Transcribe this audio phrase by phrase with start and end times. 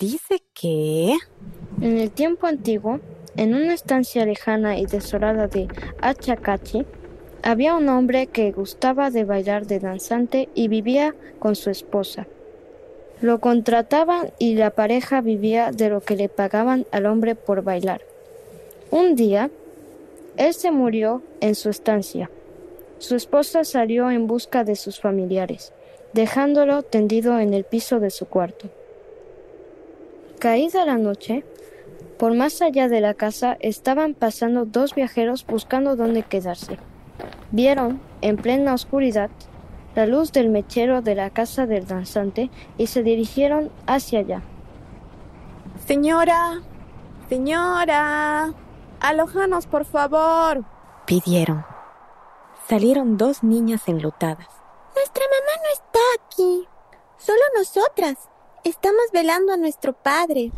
[0.00, 1.16] Dice que...
[1.82, 3.00] En el tiempo antiguo,
[3.36, 5.68] en una estancia lejana y desolada de
[6.00, 6.86] Achacachi,
[7.42, 12.26] había un hombre que gustaba de bailar de danzante y vivía con su esposa.
[13.20, 18.02] Lo contrataban y la pareja vivía de lo que le pagaban al hombre por bailar.
[18.90, 19.50] Un día,
[20.36, 22.30] él se murió en su estancia.
[22.98, 25.72] Su esposa salió en busca de sus familiares,
[26.12, 28.68] dejándolo tendido en el piso de su cuarto.
[30.38, 31.42] Caída la noche,
[32.18, 36.78] por más allá de la casa estaban pasando dos viajeros buscando dónde quedarse.
[37.50, 39.30] Vieron, en plena oscuridad,
[39.98, 44.42] la luz del mechero de la casa del danzante y se dirigieron hacia allá.
[45.88, 46.60] Señora,
[47.28, 48.54] señora,
[49.00, 50.64] alojanos por favor,
[51.04, 51.64] pidieron.
[52.68, 54.46] Salieron dos niñas enlutadas.
[54.94, 56.68] Nuestra mamá no está aquí,
[57.16, 58.18] solo nosotras.
[58.62, 60.52] Estamos velando a nuestro padre.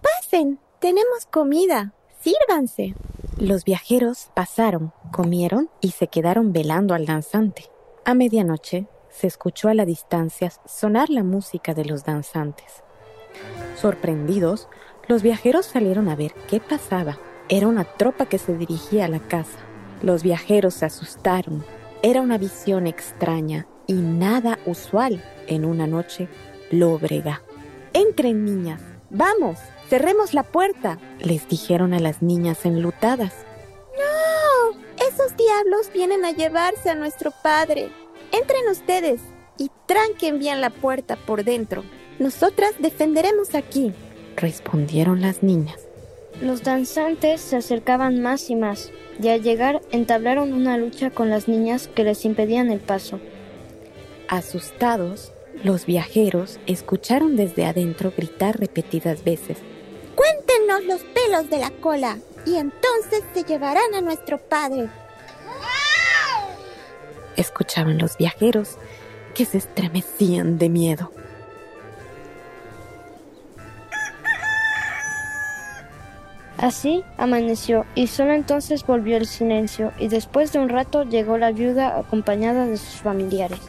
[0.00, 1.92] Pasen, tenemos comida.
[2.20, 2.94] Sírvanse.
[3.36, 7.68] Los viajeros pasaron, comieron y se quedaron velando al danzante.
[8.10, 12.82] A medianoche se escuchó a la distancia sonar la música de los danzantes.
[13.76, 14.68] Sorprendidos,
[15.06, 17.20] los viajeros salieron a ver qué pasaba.
[17.48, 19.60] Era una tropa que se dirigía a la casa.
[20.02, 21.64] Los viajeros se asustaron.
[22.02, 26.28] Era una visión extraña y nada usual en una noche
[26.72, 27.42] lóbrega.
[27.92, 28.82] Entren, niñas.
[29.10, 33.46] Vamos, cerremos la puerta, les dijeron a las niñas enlutadas.
[33.96, 37.92] No, esos diablos vienen a llevarse a nuestro padre.
[38.32, 39.20] Entren ustedes
[39.58, 41.84] y tranquen bien la puerta por dentro.
[42.18, 43.92] Nosotras defenderemos aquí,
[44.36, 45.80] respondieron las niñas.
[46.40, 48.90] Los danzantes se acercaban más y más,
[49.22, 53.20] y al llegar entablaron una lucha con las niñas que les impedían el paso.
[54.28, 55.32] Asustados,
[55.64, 59.58] los viajeros escucharon desde adentro gritar repetidas veces.
[60.14, 62.16] Cuéntenos los pelos de la cola
[62.46, 64.88] y entonces se llevarán a nuestro padre.
[67.40, 68.76] Escuchaban los viajeros
[69.34, 71.10] que se estremecían de miedo.
[76.58, 81.50] Así amaneció y solo entonces volvió el silencio y después de un rato llegó la
[81.50, 83.60] viuda acompañada de sus familiares.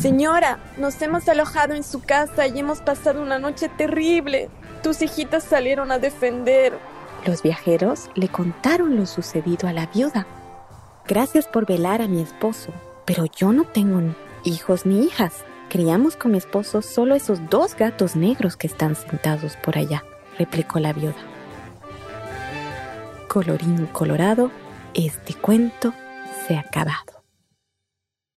[0.00, 4.48] Señora, nos hemos alojado en su casa y hemos pasado una noche terrible.
[4.84, 6.78] Tus hijitas salieron a defender.
[7.26, 10.24] Los viajeros le contaron lo sucedido a la viuda.
[11.06, 12.72] Gracias por velar a mi esposo,
[13.04, 15.44] pero yo no tengo hijos ni hijas.
[15.68, 20.02] Criamos con mi esposo solo esos dos gatos negros que están sentados por allá,
[20.38, 21.16] replicó la viuda.
[23.28, 24.50] Colorín colorado,
[24.94, 25.92] este cuento
[26.46, 27.13] se ha acabado.